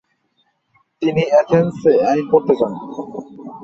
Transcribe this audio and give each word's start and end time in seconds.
তিনি 1.01 1.23
অ্যাথেন্স 1.31 1.75
এ 1.91 1.95
আইন 2.09 2.25
পড়তে 2.31 2.53
যান। 2.59 2.73